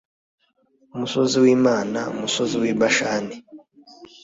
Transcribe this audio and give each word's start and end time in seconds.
musozi 0.97 1.35
w'imana, 1.43 1.99
musozi 2.19 2.55
w'i 2.63 2.73
bashani 2.79 3.35